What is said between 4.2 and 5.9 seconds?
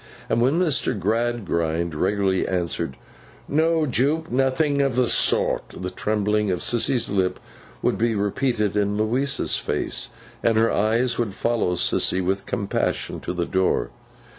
nothing of the sort,'